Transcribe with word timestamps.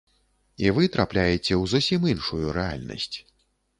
І 0.65 0.69
вы 0.77 0.87
трапляеце 0.95 1.39
ў 1.39 1.63
зусім 1.75 2.09
іншую 2.13 2.43
рэальнасць. 2.59 3.17